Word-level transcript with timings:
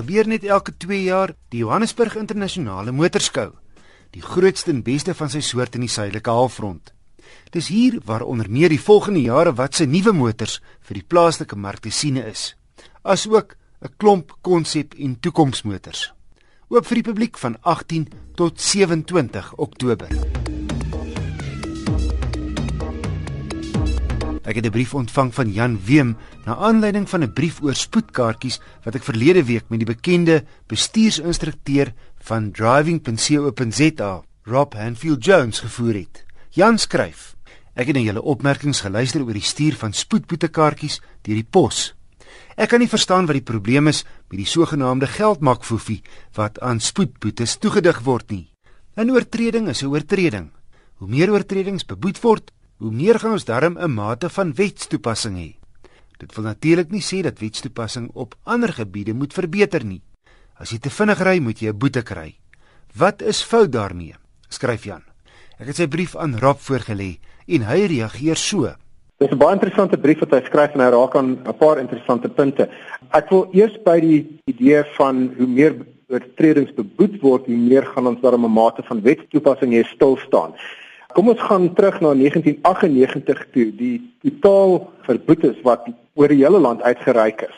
gebeur 0.00 0.28
net 0.30 0.46
elke 0.48 0.72
2 0.80 1.02
jaar 1.04 1.34
die 1.52 1.60
Johannesburg 1.60 2.16
Internasionale 2.16 2.92
Motorskou, 2.92 3.50
die 4.14 4.22
grootste 4.24 4.72
en 4.72 4.80
beste 4.86 5.12
van 5.14 5.28
sy 5.28 5.42
soort 5.44 5.76
in 5.76 5.84
die 5.84 5.92
suidelike 5.92 6.32
halfrond. 6.32 6.92
Dis 7.52 7.68
hier 7.68 7.98
waar 8.08 8.24
onder 8.24 8.48
meer 8.48 8.72
die 8.72 8.80
volgende 8.80 9.20
jare 9.20 9.52
wat 9.58 9.76
se 9.76 9.86
nuwe 9.86 10.14
motors 10.16 10.60
vir 10.88 11.00
die 11.00 11.06
plaaslike 11.06 11.58
mark 11.58 11.84
te 11.84 11.92
sien 11.92 12.16
is, 12.16 12.54
asook 13.02 13.56
'n 13.82 13.92
klomp 13.98 14.32
konsep 14.40 14.94
en 14.94 15.20
toekomsmotors. 15.20 16.12
Oop 16.70 16.86
vir 16.86 17.02
die 17.02 17.08
publiek 17.10 17.38
van 17.38 17.56
18 17.62 18.08
tot 18.36 18.60
27 18.60 19.52
Oktober. 19.56 20.59
Ek 24.50 24.56
het 24.56 24.66
'n 24.66 24.74
brief 24.74 24.94
ontvang 24.94 25.34
van 25.34 25.52
Jan 25.52 25.78
Weem 25.84 26.16
na 26.44 26.56
aanleiding 26.56 27.08
van 27.08 27.22
'n 27.22 27.32
brief 27.32 27.62
oor 27.62 27.74
spoedkaartjies 27.74 28.60
wat 28.82 28.94
ek 28.94 29.04
verlede 29.04 29.44
week 29.44 29.64
met 29.68 29.78
die 29.78 29.94
bekende 29.94 30.44
bestuursinstrukteur 30.66 31.92
van 32.18 32.50
driving.co.za, 32.50 34.24
Rob 34.42 34.74
Hanfield 34.74 35.24
Jones 35.24 35.60
gevoer 35.60 35.94
het. 35.94 36.24
Jan 36.50 36.78
skryf: 36.78 37.36
Ek 37.74 37.86
het 37.86 37.96
na 37.96 38.02
julle 38.02 38.22
opmerkings 38.22 38.80
geluister 38.80 39.22
oor 39.22 39.32
die 39.32 39.42
stuur 39.42 39.74
van 39.76 39.92
spoedboetekaartjies 39.92 41.00
deur 41.22 41.34
die 41.34 41.46
pos. 41.50 41.94
Ek 42.56 42.68
kan 42.68 42.80
nie 42.80 42.88
verstaan 42.88 43.26
wat 43.26 43.38
die 43.38 43.52
probleem 43.52 43.86
is 43.86 44.04
met 44.28 44.38
die 44.38 44.46
sogenaamde 44.46 45.06
geldmakfoefie 45.06 46.02
wat 46.34 46.58
aan 46.60 46.80
spoedboetes 46.80 47.56
toegedig 47.56 48.00
word 48.00 48.30
nie. 48.30 48.50
'n 48.96 49.10
Oortreding 49.10 49.68
is 49.68 49.82
'n 49.82 49.86
oortreding. 49.86 50.50
Hoe 50.94 51.08
meer 51.08 51.30
oortredings 51.30 51.86
beboet 51.86 52.20
word, 52.20 52.50
hoe 52.80 52.90
meer 52.90 53.18
gaan 53.20 53.36
ons 53.36 53.44
darm 53.44 53.76
'n 53.78 53.92
mate 53.92 54.28
van 54.28 54.54
wetstoepassing 54.54 55.36
hê. 55.36 55.50
Dit 56.18 56.34
wil 56.34 56.44
natuurlik 56.44 56.90
nie 56.90 57.02
sê 57.02 57.22
dat 57.22 57.38
wetstoepassing 57.38 58.10
op 58.14 58.34
ander 58.44 58.72
gebiede 58.72 59.14
moet 59.14 59.32
verbeter 59.32 59.84
nie. 59.84 60.02
As 60.58 60.70
jy 60.70 60.78
te 60.78 60.90
vinnig 60.90 61.20
ry, 61.20 61.38
moet 61.38 61.60
jy 61.60 61.68
'n 61.68 61.78
boete 61.78 62.02
kry. 62.02 62.36
Wat 62.96 63.22
is 63.22 63.42
fout 63.42 63.72
daarmee? 63.72 64.14
skryf 64.48 64.84
Jan. 64.84 65.02
Ek 65.58 65.66
het 65.66 65.76
sy 65.76 65.86
brief 65.86 66.16
aan 66.16 66.38
Rob 66.38 66.58
voorgelê 66.58 67.18
en 67.46 67.62
hy 67.62 67.86
reageer 67.86 68.36
so. 68.36 68.74
Dit 69.18 69.28
is 69.28 69.34
'n 69.34 69.38
baie 69.38 69.52
interessante 69.52 69.98
brief 69.98 70.20
wat 70.20 70.30
hy 70.30 70.40
skryf 70.46 70.74
en 70.74 70.80
hy 70.80 70.90
raak 70.90 71.14
aan 71.16 71.38
'n 71.46 71.58
paar 71.58 71.78
interessante 71.78 72.28
punte. 72.28 72.68
Ek 73.12 73.30
wil 73.30 73.48
eers 73.52 73.76
by 73.84 74.00
die 74.00 74.40
idee 74.46 74.84
van 74.96 75.34
hoe 75.36 75.46
meer 75.46 75.74
oortredings 76.08 76.74
beboet 76.74 77.20
word, 77.20 77.46
hoe 77.46 77.56
meer 77.56 77.86
gaan 77.86 78.06
ons 78.06 78.20
darm 78.20 78.44
'n 78.44 78.52
mate 78.52 78.82
van 78.82 79.02
wetstoepassing 79.02 79.72
hê 79.72 79.84
stil 79.84 80.16
staan. 80.16 80.54
Kom 81.14 81.28
ons 81.32 81.40
gaan 81.42 81.72
terug 81.74 81.98
na 82.00 82.12
1998 82.14 83.46
toe, 83.54 83.66
die 83.74 83.96
totaal 84.22 84.76
vir 85.06 85.18
boetes 85.26 85.58
wat 85.66 85.88
oor 86.14 86.30
die 86.30 86.42
hele 86.42 86.60
land 86.62 86.82
uitgereik 86.86 87.42
is. 87.48 87.56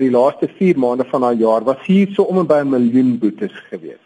Die 0.00 0.10
laaste 0.10 0.48
4 0.58 0.78
maande 0.80 1.04
van 1.10 1.26
daai 1.26 1.42
jaar 1.42 1.66
was 1.68 1.82
hier 1.86 2.08
so 2.14 2.24
om 2.24 2.40
en 2.40 2.48
by 2.48 2.60
'n 2.62 2.70
miljoen 2.70 3.18
boetes 3.18 3.52
gewees. 3.68 4.00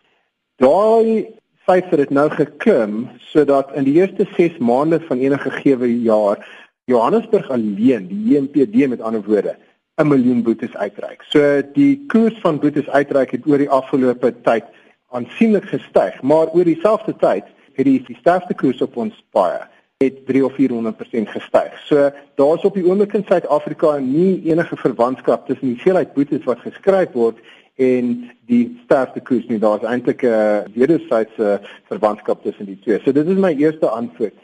Daai 0.58 1.28
syfer 1.68 1.98
het 1.98 2.10
nou 2.10 2.28
geklim 2.30 3.08
sodat 3.30 3.70
in 3.76 3.84
die 3.84 3.94
eerste 4.00 4.26
6 4.36 4.58
maande 4.58 5.00
van 5.00 5.18
enige 5.18 5.50
gegewe 5.50 5.88
jaar 6.02 6.38
Johannesburg 6.84 7.50
alleen, 7.50 8.08
die 8.08 8.32
JMPD 8.32 8.88
met 8.88 9.00
ander 9.00 9.22
woorde, 9.22 9.56
'n 10.00 10.08
miljoen 10.08 10.42
boetes 10.42 10.76
uitreik. 10.76 11.22
So 11.28 11.62
die 11.72 12.04
koers 12.06 12.38
van 12.40 12.58
boetes 12.58 12.88
uitreik 12.88 13.30
het 13.30 13.46
oor 13.46 13.58
die 13.58 13.70
afgelope 13.70 14.34
tyd 14.42 14.64
aansienlik 15.10 15.64
gestyg, 15.64 16.22
maar 16.22 16.46
oor 16.52 16.64
dieselfde 16.64 17.16
tyd 17.16 17.44
het 17.78 17.86
die, 17.86 17.98
die 18.06 18.18
sterfte 18.18 18.54
koers 18.58 18.82
op 18.84 18.96
ons 18.98 19.16
paaie 19.34 19.62
het 19.98 20.26
3 20.26 20.44
of 20.46 20.52
400% 20.54 21.30
gestyg. 21.34 21.72
So 21.86 22.10
daar's 22.38 22.64
op 22.64 22.76
die 22.78 22.84
oomblik 22.86 23.16
in 23.18 23.24
Suid-Afrika 23.26 23.96
nie 23.98 24.44
enige 24.46 24.76
verwantskap 24.78 25.46
tussen 25.46 25.66
die 25.66 25.74
hoeveelheid 25.74 26.12
boetes 26.14 26.44
wat 26.46 26.62
geskryf 26.62 27.16
word 27.18 27.40
en 27.82 28.12
die 28.46 28.62
sterfte 28.84 29.20
koers 29.20 29.48
nie. 29.50 29.58
Daar's 29.58 29.82
eintlik 29.82 30.22
'n 30.22 30.70
wederwysige 30.74 31.60
verwantskap 31.90 32.42
tussen 32.42 32.66
die 32.66 32.78
twee. 32.84 33.00
So 33.02 33.12
dit 33.12 33.26
is 33.26 33.42
my 33.42 33.54
eerste 33.58 33.88
antwoord. 33.88 34.34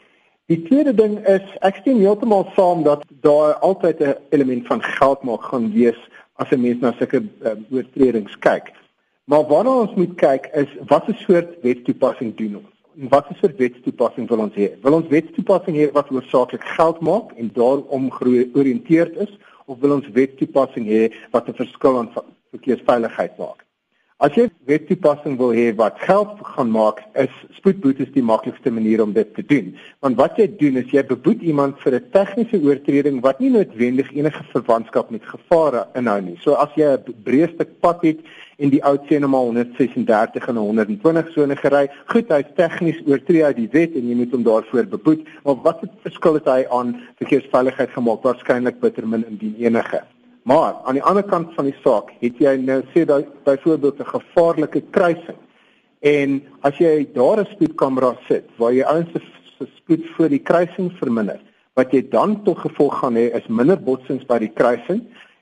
Die 0.45 0.61
tweede 0.61 0.93
ding 0.93 1.17
is 1.27 1.47
ek 1.61 1.75
stem 1.75 1.99
heeltemal 1.99 2.51
saam 2.55 2.83
dat 2.83 3.05
daar 3.21 3.55
altyd 3.55 3.99
'n 3.99 4.15
element 4.29 4.67
van 4.67 4.83
geld 4.83 5.23
maak 5.23 5.43
gaan 5.43 5.71
wees 5.71 5.99
as 6.35 6.51
'n 6.51 6.61
mens 6.61 6.79
na 6.79 6.91
sulke 6.91 7.23
uh, 7.41 7.51
oortredings 7.71 8.37
kyk. 8.39 8.71
Maar 9.23 9.47
waarna 9.47 9.79
ons 9.79 9.93
moet 9.95 10.15
kyk 10.15 10.49
is 10.53 10.67
watter 10.87 11.15
soort 11.15 11.61
wetstoepassing 11.61 12.35
doen 12.35 12.55
ons? 12.55 12.74
Wat 12.95 13.29
is 13.31 13.39
vir 13.43 13.53
wetstoepassing 13.57 14.27
wil 14.29 14.45
ons 14.45 14.55
hê? 14.55 14.69
Wil 14.83 14.97
ons 14.99 15.11
wetstoepassing 15.11 15.75
hê 15.75 15.89
wat 15.95 16.11
oorsaaklik 16.11 16.63
geld 16.77 17.01
maak 17.01 17.33
en 17.39 17.51
daarom 17.53 18.09
georiënteerd 18.19 19.19
is 19.27 19.35
of 19.65 19.79
wil 19.79 19.97
ons 19.97 20.07
wetstoepassing 20.15 20.87
hê 20.87 21.11
wat 21.31 21.49
'n 21.49 21.59
verskil 21.61 21.97
aan 21.99 22.11
verkeersveiligheid 22.51 23.37
maak? 23.37 23.64
As 24.23 24.31
jy 24.31 24.45
wetstoepassing 24.63 25.33
wil 25.35 25.49
hê 25.51 25.73
wat 25.75 25.97
geld 25.99 26.37
gaan 26.55 26.69
maak, 26.71 27.01
is 27.19 27.33
spoedboetes 27.57 28.13
die 28.13 28.23
maklikste 28.23 28.71
manier 28.71 29.01
om 29.03 29.11
dit 29.11 29.33
te 29.35 29.43
doen. 29.43 29.73
Want 29.99 30.15
wat 30.15 30.39
jy 30.39 30.45
doen 30.61 30.79
is 30.79 30.93
jy 30.95 31.03
beboet 31.09 31.43
iemand 31.43 31.81
vir 31.83 31.97
'n 31.97 32.07
tegniese 32.13 32.61
oortreding 32.63 33.19
wat 33.27 33.43
nie 33.43 33.51
noodwendig 33.51 34.13
enige 34.15 34.43
verwantskap 34.53 35.11
met 35.11 35.27
gevare 35.33 35.83
inhou 35.99 36.21
nie. 36.21 36.37
So 36.39 36.55
as 36.55 36.71
jy 36.79 36.95
'n 36.95 37.03
breë 37.27 37.51
stuk 37.55 37.75
pad 37.81 37.99
het 38.07 38.23
en 38.57 38.69
die 38.69 38.83
ou 38.87 38.95
sê 39.03 39.19
nou 39.19 39.27
maar 39.27 39.51
136 39.51 40.47
en 40.47 40.55
120 40.55 41.31
sone 41.33 41.55
gery. 41.55 41.89
Goed, 42.07 42.29
hy's 42.29 42.55
tegnies 42.55 43.03
oortree 43.05 43.43
uit 43.43 43.57
die 43.57 43.69
wet 43.71 43.95
en 43.95 44.07
jy 44.07 44.15
moet 44.15 44.31
hom 44.31 44.43
daarvoor 44.43 44.85
beboet. 44.87 45.27
Maar 45.43 45.55
wat 45.55 45.81
het 45.81 45.91
verskil 46.07 46.33
het 46.33 46.45
hy 46.45 46.65
aan 46.71 47.01
verkeersveiligheid 47.17 47.89
gemaak? 47.89 48.23
Waarskynlik 48.23 48.79
bitter 48.79 49.07
min 49.07 49.27
indien 49.27 49.55
enige. 49.59 50.14
Maar 50.45 50.75
aan 50.85 50.93
die 50.93 51.03
ander 51.03 51.23
kant 51.25 51.53
van 51.57 51.65
die 51.65 51.77
saak, 51.81 52.11
het 52.21 52.37
jy 52.37 52.51
nou 52.61 52.83
sê 52.93 53.01
dat 53.09 53.31
byvoorbeeld 53.47 53.99
'n 53.99 54.13
gevaarlike 54.13 54.81
kruising. 54.93 55.39
En 55.99 56.43
as 56.61 56.77
jy 56.77 57.07
daar 57.13 57.39
'n 57.41 57.49
spoedkamera 57.53 58.13
sit 58.27 58.45
waar 58.57 58.73
jy 58.73 58.83
ouens 58.83 59.09
se 59.57 59.65
spoed 59.75 60.05
voor 60.15 60.29
die 60.29 60.43
kruising 60.49 60.91
verminder, 61.01 61.41
wat 61.73 61.91
jy 61.91 62.09
dan 62.09 62.43
tot 62.43 62.57
gevolg 62.57 62.99
gaan 62.99 63.15
hê 63.15 63.33
is 63.33 63.47
minder 63.47 63.79
botsings 63.81 64.25
by 64.25 64.37
die 64.39 64.51
kruising 64.53 65.01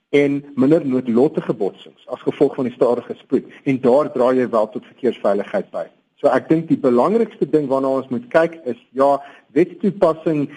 en 0.09 0.43
minder 0.55 0.85
noodlottige 0.85 1.53
botsings 1.53 2.07
as 2.07 2.21
gevolg 2.21 2.55
van 2.55 2.63
die 2.63 2.73
stadige 2.73 3.13
spoed. 3.13 3.45
En 3.63 3.81
daar 3.81 4.11
dra 4.11 4.31
jy 4.31 4.49
wel 4.49 4.69
tot 4.69 4.85
verkeersveiligheid 4.85 5.71
by. 5.71 5.85
So 6.15 6.27
ek 6.27 6.47
dink 6.49 6.67
die 6.67 6.79
belangrikste 6.79 7.49
ding 7.49 7.67
waarna 7.67 7.87
ons 7.87 8.07
moet 8.07 8.27
kyk 8.31 8.61
is 8.63 8.79
ja, 8.91 9.21
wetstoepassing 9.51 10.49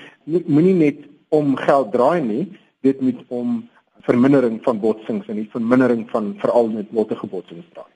moenie 0.47 0.75
net 0.75 0.99
om 1.29 1.57
geld 1.57 1.93
draai 1.93 2.21
nie, 2.21 2.59
dit 2.81 3.01
moet 3.01 3.25
om 3.29 3.69
vermindering 4.07 4.61
van 4.65 4.81
botsings 4.81 5.29
en 5.29 5.41
die 5.41 5.51
vermindering 5.53 6.07
van 6.13 6.35
veral 6.43 6.71
noodlottige 6.73 7.29
botsings 7.31 7.67
draai. 7.75 7.91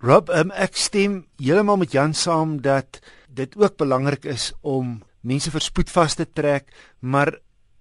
Rob, 0.00 0.30
um, 0.32 0.52
ek 0.56 0.78
stem 0.80 1.20
heeltemal 1.42 1.82
met 1.82 1.92
Jan 1.92 2.14
saam 2.16 2.60
dat 2.64 3.02
dit 3.28 3.56
ook 3.60 3.76
belangrik 3.80 4.24
is 4.24 4.50
om 4.64 4.98
mense 5.20 5.52
vir 5.52 5.64
spoed 5.64 5.92
vas 5.92 6.16
te 6.16 6.24
trek, 6.24 6.70
maar 7.00 7.34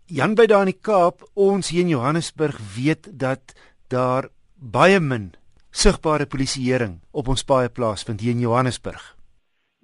Jan 0.10 0.34
by 0.36 0.48
daar 0.50 0.66
in 0.66 0.74
die 0.74 0.82
Kaap, 0.82 1.22
ons 1.38 1.70
hier 1.70 1.86
in 1.86 1.94
Johannesburg 1.94 2.58
weet 2.76 3.12
dat 3.22 3.54
daar 3.94 4.32
baie 4.58 5.00
min 5.00 5.30
sigbare 5.72 6.26
polisieering 6.26 6.98
op 7.14 7.30
ons 7.30 7.46
paaie 7.46 7.70
plaasvind 7.70 8.22
hier 8.22 8.34
in 8.34 8.42
Johannesburg. 8.44 9.04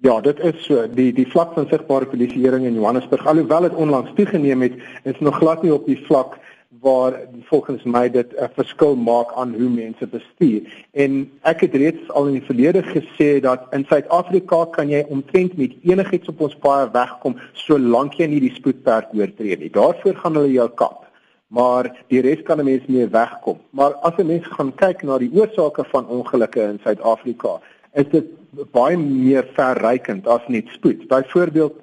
Ja, 0.04 0.18
dit 0.20 0.40
is 0.44 0.58
so. 0.66 0.82
Die 0.92 1.12
die 1.16 1.28
vlak 1.30 1.54
van 1.54 1.70
sigbare 1.70 2.10
polisieering 2.10 2.66
in 2.68 2.74
Johannesburg, 2.76 3.26
alhoewel 3.26 3.68
dit 3.68 3.78
onlangs 3.80 4.12
toegeneem 4.18 4.66
het, 4.66 4.74
is 5.04 5.22
nog 5.24 5.38
glad 5.38 5.62
nie 5.62 5.72
op 5.72 5.86
die 5.86 5.98
vlak 6.04 6.36
waar 6.80 7.20
volgens 7.42 7.82
my 7.82 8.10
dit 8.10 8.34
'n 8.36 8.48
verskil 8.54 8.96
maak 8.96 9.32
aan 9.34 9.54
hoe 9.54 9.68
mense 9.68 10.06
bestuur. 10.06 10.86
En 10.92 11.30
ek 11.42 11.60
het 11.60 11.74
reeds 11.74 12.10
al 12.10 12.26
in 12.26 12.32
die 12.32 12.48
verlede 12.50 12.82
gesê 12.82 13.40
dat 13.40 13.66
in 13.70 13.84
Suid-Afrika 13.88 14.64
kan 14.64 14.88
jy 14.88 15.04
omtrent 15.08 15.56
met 15.56 15.72
enigiets 15.82 16.28
op 16.28 16.40
ons 16.40 16.56
paaie 16.56 16.90
wegkom 16.92 17.36
solank 17.52 18.12
jy 18.14 18.26
nie 18.26 18.40
die 18.40 18.54
spoedperk 18.54 19.06
oortree 19.12 19.56
nie. 19.56 19.70
Daarvoor 19.70 20.14
gaan 20.14 20.34
hulle 20.34 20.52
jou 20.52 20.68
kap. 20.68 21.04
Maar 21.48 21.92
die 22.08 22.20
res 22.20 22.42
kan 22.42 22.58
'n 22.58 22.64
mens 22.64 22.82
nie 22.86 23.06
wegkom. 23.06 23.58
Maar 23.70 23.94
as 23.94 24.16
'n 24.18 24.26
mens 24.26 24.46
gaan 24.46 24.74
kyk 24.74 25.02
na 25.02 25.18
die 25.18 25.30
oorsake 25.32 25.84
van 25.84 26.06
ongelukke 26.06 26.60
in 26.60 26.80
Suid-Afrika, 26.82 27.60
is 27.94 28.08
dit 28.10 28.24
baie 28.72 28.96
meer 28.96 29.46
verrykend 29.56 30.26
as 30.26 30.40
net 30.48 30.68
spoed. 30.68 31.08
Byvoorbeeld 31.08 31.74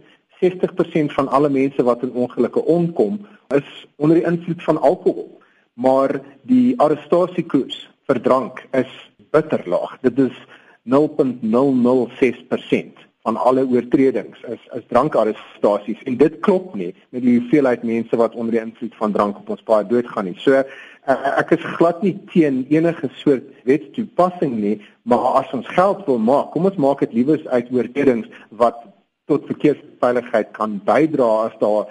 60% 0.43 1.15
van 1.15 1.27
alle 1.27 1.49
mense 1.49 1.83
wat 1.83 2.03
in 2.03 2.11
ongelukke 2.11 2.65
omkom 2.65 3.27
is 3.55 3.87
onder 3.95 4.17
die 4.19 4.27
invloed 4.27 4.63
van 4.63 4.81
alkohol. 4.81 5.41
Maar 5.73 6.21
die 6.49 6.73
arrestasiekoers 6.77 7.89
vir 8.07 8.21
drank 8.21 8.67
is 8.71 9.11
bitter 9.31 9.61
laag. 9.65 9.99
Dit 10.01 10.19
is 10.19 10.47
0.006% 10.83 13.03
van 13.23 13.37
alle 13.37 13.67
oortredings 13.67 14.39
is 14.51 14.59
is 14.75 14.83
drankarrestasies 14.87 16.01
en 16.03 16.17
dit 16.19 16.33
klop 16.43 16.73
nie 16.75 16.91
met 17.15 17.23
die 17.23 17.37
hoeveelheid 17.37 17.85
mense 17.87 18.17
wat 18.19 18.35
onder 18.35 18.57
die 18.57 18.61
invloed 18.61 18.97
van 18.99 19.13
drank 19.15 19.37
op 19.39 19.53
ons 19.55 19.63
paai 19.69 19.87
doodgaan 19.87 20.27
nie. 20.27 20.35
So 20.43 20.59
ek 21.07 21.53
is 21.55 21.63
glad 21.77 22.03
nie 22.03 22.17
teen 22.33 22.65
enige 22.71 23.07
soort 23.21 23.47
wetstoepassing 23.67 24.57
nie, 24.59 24.75
maar 25.07 25.39
as 25.39 25.55
ons 25.55 25.67
geld 25.75 26.03
wil 26.07 26.19
maak, 26.19 26.51
kom 26.51 26.67
ons 26.67 26.79
maak 26.79 27.03
dit 27.03 27.15
liewers 27.21 27.47
uit 27.47 27.71
oortredings 27.71 28.27
wat 28.59 28.83
tot 29.31 29.45
verkeersveiligheid 29.47 30.49
kan 30.57 30.71
bydra 30.85 31.29
as 31.47 31.55
daar 31.61 31.83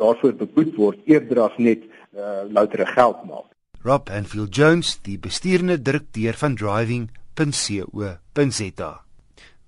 daarvoor 0.00 0.34
beboet 0.44 0.72
word 0.76 0.98
eerder 1.10 1.38
as 1.46 1.56
net 1.58 1.80
uh, 1.82 1.88
loutere 2.50 2.86
geld 2.86 3.24
maak. 3.28 3.48
Rob 3.82 4.06
Anfield 4.14 4.54
Jones, 4.54 4.94
die 5.02 5.18
bestuurende 5.18 5.82
direkteur 5.82 6.38
van 6.38 6.54
driving.co.za. 6.54 8.92